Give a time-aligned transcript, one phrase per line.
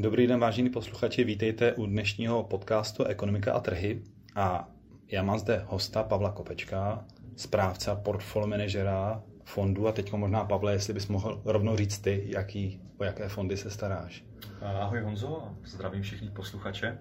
[0.00, 4.02] Dobrý den, vážení posluchači, vítejte u dnešního podcastu Ekonomika a trhy.
[4.34, 4.68] A
[5.08, 7.04] já mám zde hosta Pavla Kopečka,
[7.36, 9.88] správce a portfolio manažera fondu.
[9.88, 13.70] A teď možná, Pavle, jestli bys mohl rovnou říct ty, jaký, o jaké fondy se
[13.70, 14.24] staráš.
[14.60, 16.98] Ahoj Honzo, zdravím všechny posluchače.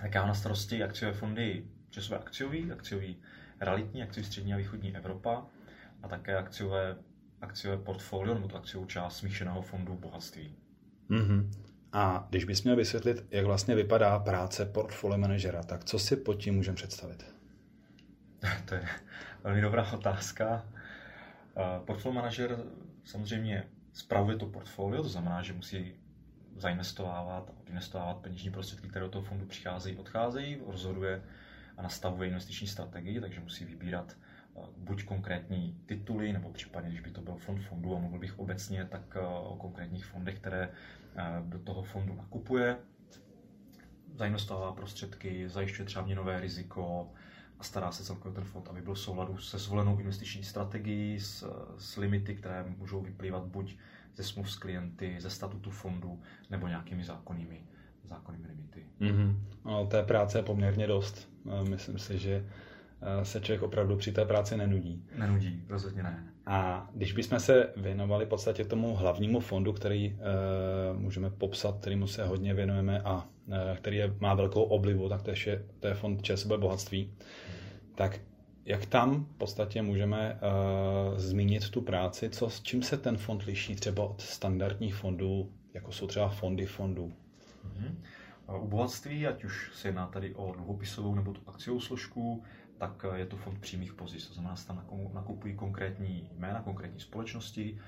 [0.00, 3.16] Tak já na starosti akciové fondy časové akciový, akciový
[3.60, 5.46] realitní, akciový střední a východní Evropa
[6.02, 6.96] a také akciové,
[7.40, 10.56] akciové portfolio nebo to akciovou část smíšeného fondu bohatství.
[11.10, 11.65] Mm-hmm.
[11.96, 16.34] A když bys měl vysvětlit, jak vlastně vypadá práce portfolio manažera, tak co si pod
[16.34, 17.34] tím můžeme představit?
[18.64, 18.88] to je
[19.44, 20.66] velmi dobrá otázka.
[21.84, 22.58] Portfolio manažer
[23.04, 25.94] samozřejmě spravuje to portfolio, to znamená, že musí
[26.56, 31.22] zainvestovávat a odinvestovávat peněžní prostředky, které do toho fondu přicházejí, odcházejí, rozhoduje
[31.76, 34.16] a nastavuje investiční strategii, takže musí vybírat
[34.76, 38.84] buď konkrétní tituly, nebo případně, když by to byl fond fondu a mluvil bych obecně,
[38.84, 40.70] tak o konkrétních fondech, které
[41.42, 42.76] do toho fondu nakupuje,
[44.14, 47.10] zainvestovává prostředky, zajišťuje třeba měnové riziko
[47.58, 51.46] a stará se celkově ten fond, aby byl v souladu se zvolenou investiční strategií, s,
[51.78, 53.76] s limity, které můžou vyplývat buď
[54.16, 57.66] ze smluv s klienty, ze statutu fondu nebo nějakými zákonnými,
[58.04, 58.86] zákonnými limity.
[59.00, 59.36] Mm-hmm.
[59.64, 61.28] No, té práce je poměrně dost.
[61.68, 62.65] Myslím si, že Eh,
[63.22, 65.04] se člověk opravdu při té práci nenudí.
[65.18, 66.26] Nenudí, rozhodně ne.
[66.46, 70.18] A když bychom se věnovali v podstatě tomu hlavnímu fondu, který e,
[70.92, 75.30] můžeme popsat, kterýmu se hodně věnujeme a e, který je, má velkou oblivu, tak to
[75.30, 77.14] je, to je fond ČSB bohatství,
[77.94, 78.20] tak
[78.64, 80.38] jak tam v podstatě můžeme e,
[81.20, 85.92] zmínit tu práci, co, s čím se ten fond liší třeba od standardních fondů, jako
[85.92, 87.12] jsou třeba fondy fondů?
[87.78, 88.02] Hmm.
[88.62, 92.42] U bohatství, ať už se jedná tady o dluhopisovou nebo tu akciovou složku,
[92.78, 94.26] tak eh, je to fond přímých pozic.
[94.26, 94.84] To znamená, že tam
[95.14, 97.78] nakupují konkrétní jména, konkrétní společnosti,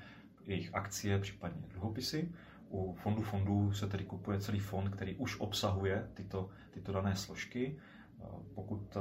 [0.45, 2.31] jejich akcie, případně dluhopisy.
[2.69, 7.75] U fondu fondů se tedy kupuje celý fond, který už obsahuje tyto, tyto dané složky.
[8.21, 8.23] Eh,
[8.55, 8.99] pokud eh,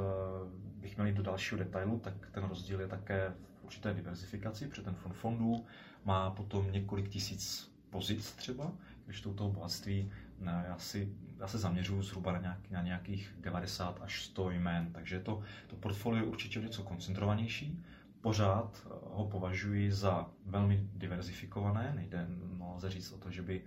[0.81, 4.82] bych měl jít do dalšího detailu, tak ten rozdíl je také v určité diverzifikaci, protože
[4.82, 5.66] ten fond fondů
[6.04, 8.72] má potom několik tisíc pozic třeba,
[9.06, 10.12] když to u toho bohatství
[10.47, 15.21] já, si, já se zaměřuju zhruba na, nějak, na nějakých 90 až 100 jmén, takže
[15.21, 17.84] to, to portfolio je určitě něco koncentrovanější.
[18.21, 22.27] Pořád eh, ho považuji za velmi diverzifikované, nejde,
[22.59, 23.62] no, lze říct o to, že by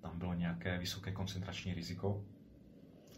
[0.00, 2.24] tam bylo nějaké vysoké koncentrační riziko.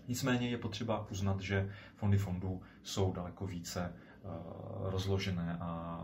[0.08, 6.00] Nicméně je potřeba uznat, že fondy fondů jsou daleko více uh, rozložené a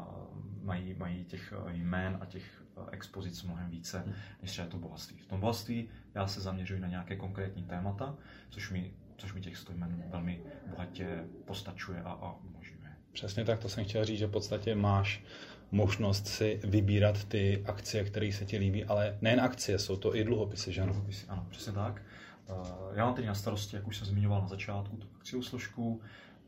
[0.62, 4.04] mají, mají těch eh, jmén a těch expozic mnohem více,
[4.42, 5.18] než třeba to bohatství.
[5.18, 8.16] V tom bohatství já se zaměřuji na nějaké konkrétní témata,
[8.50, 12.91] což mi, což mi těch stojmen velmi bohatě postačuje a, a umožňuje.
[13.12, 15.22] Přesně tak, to jsem chtěl říct, že v podstatě máš
[15.70, 20.24] možnost si vybírat ty akcie, které se ti líbí, ale nejen akcie, jsou to i
[20.24, 20.92] dluhopisy, že ano?
[20.92, 22.02] Dluhopisy, ano, přesně tak.
[22.48, 22.52] Eh,
[22.94, 26.00] já mám teď na starosti, jak už jsem zmiňoval na začátku, tu akciovou složku.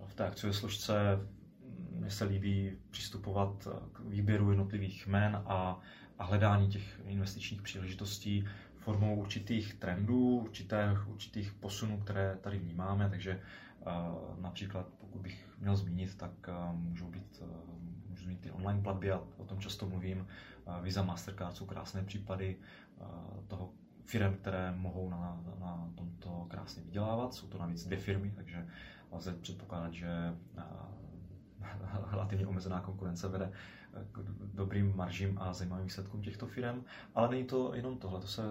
[0.06, 0.94] V té akciové složce
[1.90, 5.80] mně se líbí přistupovat k výběru jednotlivých jmen a
[6.18, 13.10] a hledání těch investičních příležitostí formou určitých trendů, určitých, určitých posunů, které tady vnímáme.
[13.10, 13.40] Takže
[13.86, 17.48] uh, například, pokud bych měl zmínit, tak uh, můžou být, uh,
[18.08, 20.26] můžu zmínit ty online platby, a o tom často mluvím.
[20.82, 22.56] Visa, Mastercard jsou krásné případy
[23.48, 23.72] toho
[24.04, 27.34] firm, které mohou na, na tomto krásně vydělávat.
[27.34, 28.68] Jsou to navíc dvě firmy, takže
[29.12, 30.08] lze předpokládat, že
[32.10, 33.52] relativně omezená konkurence vede
[34.12, 34.18] k
[34.54, 36.84] dobrým maržím a zajímavým výsledkům těchto firm.
[37.14, 38.42] Ale není to jenom tohle, to se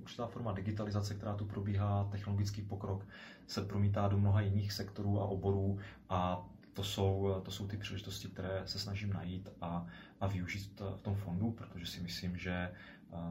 [0.00, 3.06] určitá forma digitalizace, která tu probíhá, technologický pokrok
[3.46, 8.28] se promítá do mnoha jiných sektorů a oborů a to jsou, to jsou ty příležitosti,
[8.28, 9.86] které se snažím najít a,
[10.20, 12.72] a využít v tom fondu, protože si myslím, že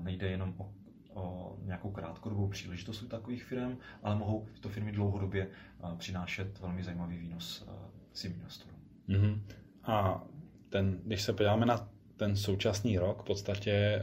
[0.02, 0.74] nejde jenom o,
[1.14, 5.50] o nějakou krátkodobou příležitost u takových firm, ale mohou tyto firmy dlouhodobě
[5.98, 7.68] přinášet velmi zajímavý výnos
[8.14, 8.75] svým investorům.
[9.10, 9.40] Mm-hmm.
[9.84, 10.24] A
[10.70, 14.02] ten, když se podíváme na ten současný rok, v podstatě, eh,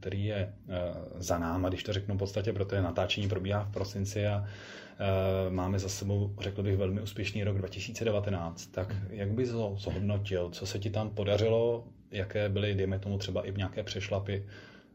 [0.00, 0.78] který je eh,
[1.16, 5.78] za náma, když to řeknu v podstatě, protože natáčení probíhá v prosinci a eh, máme
[5.78, 10.78] za sebou, řekl bych, velmi úspěšný rok 2019, tak jak bys ho zhodnotil, co se
[10.78, 14.46] ti tam podařilo, jaké byly, dejme tomu třeba i nějaké přešlapy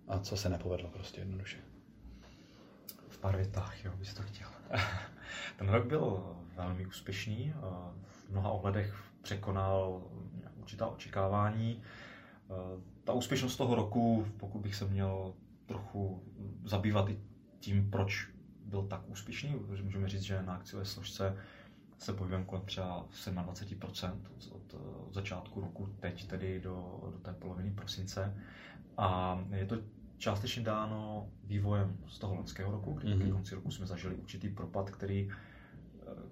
[0.08, 1.58] a co se nepovedlo prostě jednoduše?
[3.10, 4.48] V pár větách, jo, bys to chtěl.
[5.58, 6.24] Ten rok byl
[6.56, 7.54] velmi úspěšný,
[8.04, 10.04] v mnoha ohledech překonal
[10.56, 11.82] určitá očekávání.
[11.82, 12.54] Eh,
[13.04, 15.34] ta úspěšnost toho roku, pokud bych se měl
[15.66, 16.24] trochu
[16.66, 17.20] zabývat i
[17.60, 18.28] tím, proč
[18.66, 21.38] byl tak úspěšný, protože můžeme říct, že na akciové složce
[21.98, 24.12] se pohybujeme kolem třeba 27%
[24.52, 28.38] od, od začátku roku, teď tedy do, do té poloviny prosince.
[28.98, 29.78] A je to
[30.18, 33.32] částečně dáno vývojem z toho loňského roku, kdy mm-hmm.
[33.32, 35.30] konci roku jsme zažili určitý propad, který,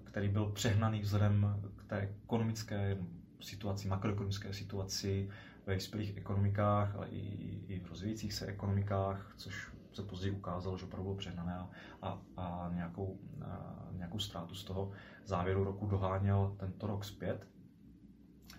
[0.04, 2.98] který byl přehnaný vzhledem té ekonomické
[3.40, 5.30] situaci, makroekonomické situaci
[5.66, 7.20] ve vyspělých ekonomikách, ale i,
[7.68, 11.70] i v rozvíjících se ekonomikách, což se později ukázalo, že opravdu bylo přehnané a,
[12.02, 14.92] a, a nějakou, a nějakou ztrátu z toho
[15.24, 17.46] závěru roku doháněl tento rok zpět.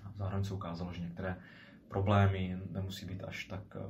[0.04, 1.38] A zároveň se ukázalo, že některé
[1.88, 3.82] problémy nemusí být až tak uh,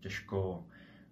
[0.00, 0.64] těžko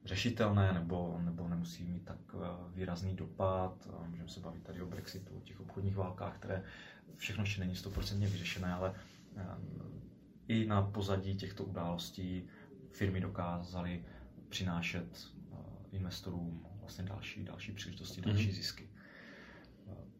[0.05, 2.43] řešitelné nebo, nebo nemusí mít tak uh,
[2.75, 3.89] výrazný dopad.
[4.07, 6.63] Můžeme se bavit tady o Brexitu, o těch obchodních válkách, které
[7.17, 9.43] všechno ještě není stoprocentně vyřešené, ale uh,
[10.49, 12.49] i na pozadí těchto událostí
[12.91, 14.05] firmy dokázaly
[14.49, 15.33] přinášet
[15.93, 18.31] investorům vlastně další, další příležitosti, mhm.
[18.31, 18.55] další mm-hmm.
[18.55, 18.89] zisky.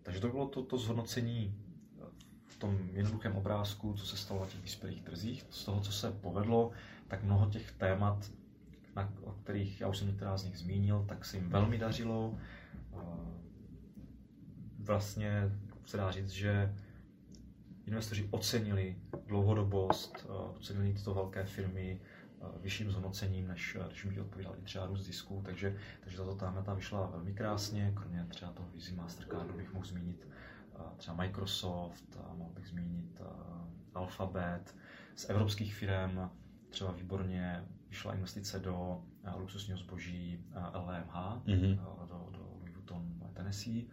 [0.03, 1.55] Takže to bylo to, to zhodnocení
[2.47, 5.47] v tom jednoduchém obrázku, co se stalo na těch vyspělých trzích.
[5.51, 6.71] Z toho, co se povedlo,
[7.09, 8.31] tak mnoho těch témat,
[8.97, 12.39] na, o kterých já už jsem některá z nich zmínil, tak se jim velmi dařilo.
[14.79, 15.51] Vlastně
[15.87, 16.75] se dá říct, že
[17.87, 18.97] investoři ocenili
[19.27, 22.01] dlouhodobost, ocenili tyto velké firmy,
[22.61, 27.07] vyšším zhodnocením, než, než by odpovídal i třeba růst zisků, takže, takže tato témata vyšla
[27.07, 30.29] velmi krásně, kromě třeba toho Visa Mastercardu bych mohl zmínit
[30.97, 33.23] třeba Microsoft, mohl bych zmínit
[33.95, 34.77] Alphabet,
[35.15, 36.31] z evropských firm
[36.71, 39.03] třeba výborně vyšla investice do
[39.37, 40.45] luxusního zboží
[40.75, 41.77] LVMH, mm-hmm.
[42.09, 43.85] do, do Louis Vuitton Tennessee.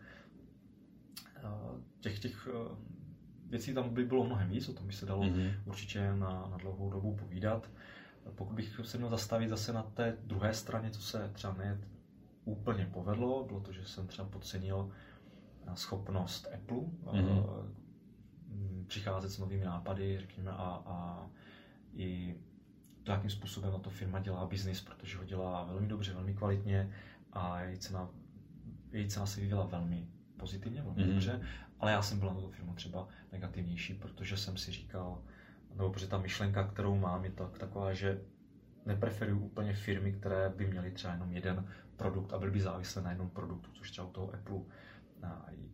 [1.99, 2.47] Těch, těch
[3.45, 5.53] věcí tam by bylo mnohem víc, o tom by se dalo mm-hmm.
[5.65, 7.69] určitě na, na dlouhou dobu povídat.
[8.35, 11.81] Pokud bych se měl zastavit zase na té druhé straně, co se třeba ne
[12.45, 14.91] úplně povedlo, bylo to, že jsem třeba podcenil
[15.67, 17.73] eh, schopnost Apple mm-hmm.
[18.87, 21.29] přicházet s novými nápady, řekněme, a, a
[21.93, 22.35] i
[23.09, 26.93] to, jakým způsobem na to firma dělá biznis, protože ho dělá velmi dobře, velmi kvalitně
[27.33, 28.09] a její cena,
[28.91, 30.07] její cena se vyvíjela velmi
[30.37, 31.13] pozitivně, velmi mm-hmm.
[31.13, 31.41] dobře,
[31.79, 35.21] ale já jsem byl na tuto firmu třeba negativnější, protože jsem si říkal,
[35.75, 38.21] nebo protože ta myšlenka, kterou mám, je tak, taková, že
[38.85, 41.65] nepreferuju úplně firmy, které by měly třeba jenom jeden
[41.95, 44.59] produkt a byly by závislé na jednom produktu, což třeba u toho Apple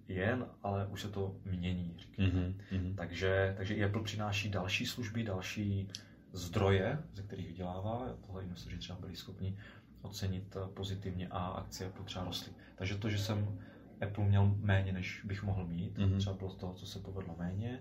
[0.07, 1.97] jen, ale už se to mění.
[2.17, 2.95] Mm-hmm.
[2.95, 5.87] Takže, takže i Apple přináší další služby, další
[6.35, 8.07] zdroje, ze kterých vydělává.
[8.25, 9.57] Tohle investoři třeba byli schopni
[10.01, 12.53] ocenit pozitivně a akcie Apple třeba rostly.
[12.75, 13.59] Takže to, že jsem
[14.01, 16.17] Apple měl méně, než bych mohl mít, mm-hmm.
[16.17, 17.79] třeba bylo z toho, co se povedlo méně,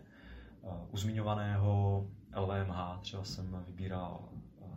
[0.90, 2.06] u zmiňovaného
[2.36, 4.28] LVMH třeba jsem vybíral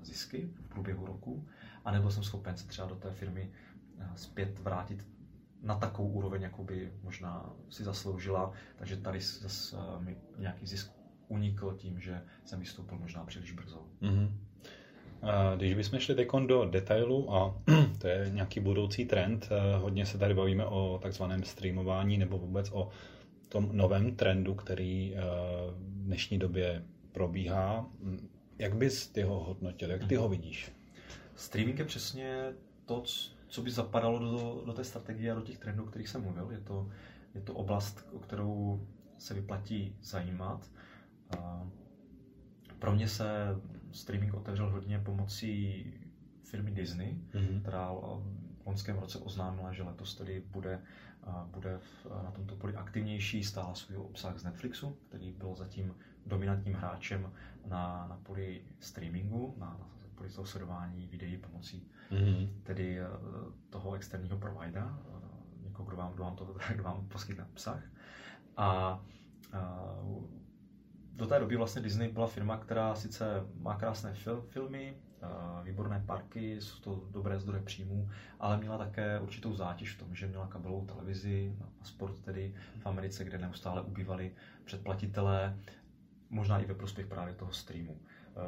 [0.01, 1.47] zisky v průběhu roku
[1.85, 3.51] a nebyl jsem schopen se třeba do té firmy
[4.15, 5.07] zpět vrátit
[5.61, 10.96] na takovou úroveň, jakou by možná si zasloužila, takže tady zase mi nějaký zisk
[11.27, 13.85] unikl tím, že jsem vystoupil možná příliš brzo.
[14.01, 14.31] Mm-hmm.
[15.57, 17.61] Když bychom šli teď do detailu, a
[18.01, 22.89] to je nějaký budoucí trend, hodně se tady bavíme o takzvaném streamování nebo vůbec o
[23.49, 25.21] tom novém trendu, který eh,
[25.71, 27.89] v dnešní době probíhá.
[28.59, 29.91] Jak bys ty ho hodnotil?
[29.91, 30.71] Jak ty ho vidíš?
[31.35, 32.53] Streaming je přesně
[32.85, 33.03] to,
[33.47, 36.51] co by zapadalo do, do té strategie a do těch trendů, o kterých jsem mluvil.
[36.51, 36.89] Je to,
[37.35, 38.81] je to oblast, o kterou
[39.17, 40.69] se vyplatí zajímat.
[42.79, 43.55] Pro mě se
[43.91, 45.85] streaming otevřel hodně pomocí
[46.43, 47.61] firmy Disney, mm-hmm.
[47.61, 50.81] která v loňském roce oznámila, že letos tedy bude
[51.45, 51.79] bude
[52.23, 57.31] na tomto poli aktivnější, stála svůj obsah z Netflixu, který byl zatím dominantním hráčem
[57.65, 62.49] na, na poli streamingu, na, na poli toho sledování videí pomocí mm-hmm.
[62.63, 63.05] tedy eh,
[63.69, 67.83] toho externího providera, eh, někoho, kdo vám, kdo vám, to, kdo vám poskytne obsah.
[68.57, 68.67] A,
[69.53, 69.85] a
[71.17, 73.25] do té doby vlastně Disney byla firma, která sice
[73.59, 74.97] má krásné fil, filmy,
[75.63, 78.09] výborné parky, jsou to dobré zdroje příjmů,
[78.39, 82.85] ale měla také určitou zátěž v tom, že měla kabelovou televizi a sport tedy v
[82.85, 84.31] Americe, kde neustále ubývali
[84.65, 85.57] předplatitelé,
[86.29, 87.99] možná i ve prospěch právě toho streamu.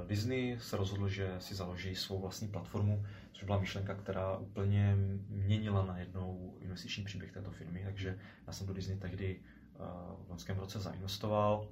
[0.08, 4.96] Disney se rozhodl, že si založí svou vlastní platformu, což byla myšlenka, která úplně
[5.30, 9.42] měnila na jednou investiční příběh této firmy, takže já jsem do Disney tehdy
[10.26, 11.68] v loňském roce zainvestoval.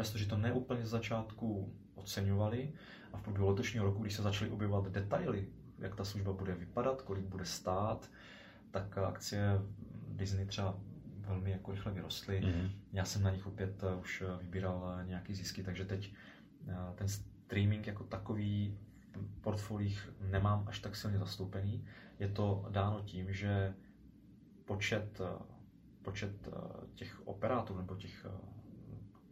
[0.00, 2.72] Investoři to neúplně z začátku oceňovali,
[3.12, 7.02] a v průběhu letošního roku, když se začaly objevovat detaily, jak ta služba bude vypadat,
[7.02, 8.10] kolik bude stát,
[8.70, 9.60] tak akcie
[10.08, 10.78] Disney třeba
[11.18, 12.40] velmi jako rychle vyrostly.
[12.40, 12.70] Mm-hmm.
[12.92, 16.12] Já jsem na nich opět eh, už eh, vybíral eh, nějaký zisky, takže teď
[16.94, 18.78] ten streaming jako takový
[19.14, 21.84] v portfolích nemám až tak silně zastoupený.
[22.18, 23.74] Je to dáno tím, že
[24.64, 25.20] počet,
[26.02, 26.48] počet
[26.94, 28.26] těch operátorů nebo těch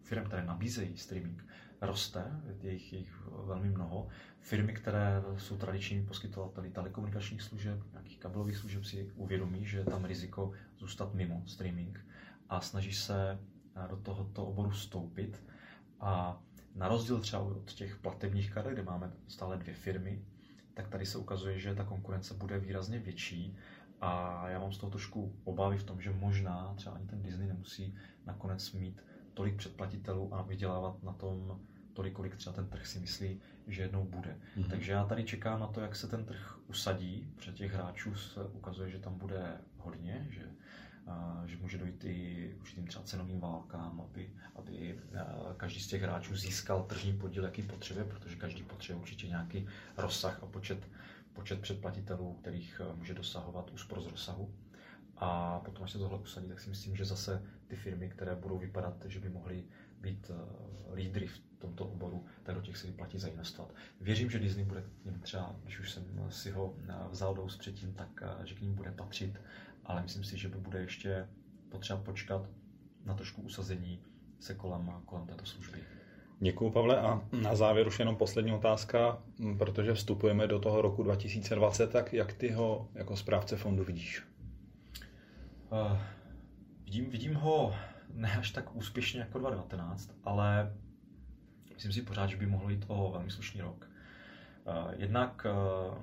[0.08, 1.44] firm, které nabízejí streaming,
[1.80, 2.24] roste,
[2.60, 4.08] je jich, jich velmi mnoho.
[4.40, 10.04] Firmy, které jsou tradičními poskytovateli telekomunikačních služeb, nějakých kabelových služeb, si uvědomí, že je tam
[10.04, 12.06] riziko zůstat mimo streaming
[12.48, 13.38] a snaží se
[13.90, 15.42] do tohoto oboru vstoupit.
[16.00, 16.42] A
[16.74, 20.24] na rozdíl třeba od těch platebních karet, kde máme stále dvě firmy,
[20.74, 23.56] tak tady se ukazuje, že ta konkurence bude výrazně větší
[24.00, 27.48] a já mám z toho trošku obavy v tom, že možná třeba ani ten Disney
[27.48, 27.94] nemusí
[28.26, 29.04] nakonec mít
[29.38, 31.60] tolik předplatitelů a vydělávat na tom
[31.92, 34.36] tolik, kolik třeba ten trh si myslí, že jednou bude.
[34.56, 34.70] Mm-hmm.
[34.70, 37.32] Takže já tady čekám na to, jak se ten trh usadí.
[37.36, 40.42] Před těch hráčů se ukazuje, že tam bude hodně, že,
[41.06, 44.98] a, že může dojít i určitým třeba cenovým válkám, aby, aby
[45.56, 49.66] každý z těch hráčů získal tržní podíl, jaký potřebuje, protože každý potřebuje určitě nějaký
[49.96, 50.88] rozsah a počet,
[51.32, 54.54] počet předplatitelů, kterých může dosahovat úspor z rozsahu.
[55.20, 58.58] A potom, až se tohle usadí, tak si myslím, že zase ty firmy, které budou
[58.58, 59.64] vypadat, že by mohly
[60.00, 63.74] být uh, lídry v tomto oboru, tak do těch se vyplatí zainvestovat.
[64.00, 67.56] Věřím, že Disney bude k ním třeba, když už jsem si ho eh, vzal dous
[67.56, 69.40] předtím, tak uh, že k ním bude patřit,
[69.84, 71.28] ale myslím si, že by bude ještě
[71.68, 72.42] potřeba počkat
[73.04, 74.00] na trošku usazení
[74.40, 75.78] se kolem, kolem této služby.
[76.40, 77.00] Děkuji, Pavle.
[77.00, 79.22] A na závěr už jenom poslední otázka,
[79.58, 84.27] protože vstupujeme do toho roku 2020, tak jak ty ho jako správce fondu vidíš?
[85.70, 85.98] Uh,
[86.84, 87.74] vidím, vidím ho
[88.12, 90.76] ne až tak úspěšně jako 2019, ale
[91.74, 93.90] myslím si pořád, že by mohl jít o velmi slušný rok.
[94.64, 95.94] Uh, jednak uh,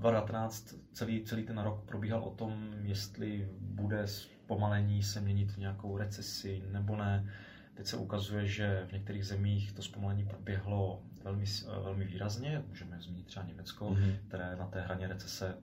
[0.00, 5.98] 2019 celý, celý ten rok probíhal o tom, jestli bude zpomalení se měnit v nějakou
[5.98, 7.32] recesi nebo ne.
[7.74, 11.44] Teď se ukazuje, že v některých zemích to zpomalení proběhlo velmi,
[11.82, 12.62] velmi výrazně.
[12.68, 14.16] Můžeme zmínit třeba Německo, mm-hmm.
[14.28, 15.54] které na té hraně recese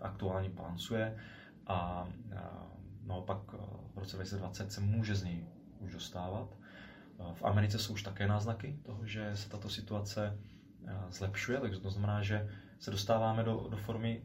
[0.00, 1.16] aktuálně balancuje
[1.70, 2.08] a
[3.06, 3.56] naopak eh,
[3.94, 5.46] v roce 2020 se může z něj
[5.78, 6.48] už dostávat.
[7.20, 10.38] Eh, v Americe jsou už také náznaky toho, že se tato situace
[10.86, 12.48] eh, zlepšuje, takže to znamená, že
[12.78, 14.22] se dostáváme do, do formy,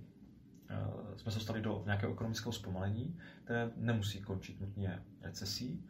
[1.16, 5.86] jsme se dostali do nějakého ekonomického zpomalení, které nemusí končit nutně recesí.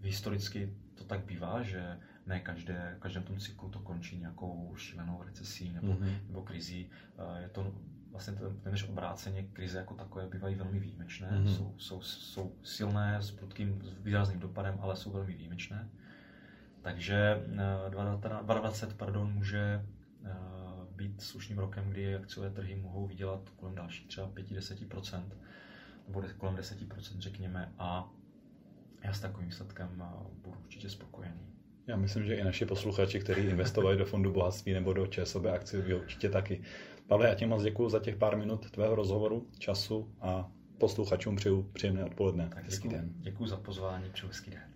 [0.00, 5.22] Historicky to tak bývá, že ne každé, v každém tom cyklu to končí nějakou šílenou
[5.22, 6.18] recesí nebo, mm-hmm.
[6.26, 6.90] nebo krizí.
[7.38, 7.74] Je to
[8.14, 11.30] vlastně téměř obráceně krize jako takové bývají velmi výjimečné.
[11.30, 11.56] Mm-hmm.
[11.56, 15.88] Jsou, jsou, jsou silné s prudkým s výrazným dopadem, ale jsou velmi výjimečné.
[16.82, 17.42] Takže
[17.90, 19.86] 2020 eh, pardon, může
[20.24, 20.30] eh,
[20.96, 25.22] být slušným rokem, kdy akciové trhy mohou vydělat kolem dalších třeba 5-10%,
[26.06, 28.10] nebo kolem 10% řekněme, a
[29.02, 31.53] já s takovým výsledkem eh, budu určitě spokojený.
[31.86, 35.94] Já myslím, že i naši posluchači, kteří investovali do fondu bohatství nebo do ČSOB akcií,
[35.94, 36.62] určitě taky.
[37.06, 41.62] Pavle, já ti moc děkuji za těch pár minut tvého rozhovoru, času a posluchačům přeju
[41.72, 42.48] příjemné odpoledne.
[42.54, 43.12] Tak hezký den.
[43.16, 44.73] Děkuji za pozvání, přeju hezký den.